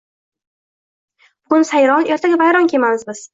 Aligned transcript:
Bugun 1.51 1.67
sayron, 1.73 2.09
erta 2.17 2.33
vayron 2.45 2.73
kemamiz 2.75 3.07
biz. 3.13 3.23